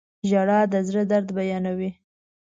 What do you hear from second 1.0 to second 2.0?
درد بیانوي.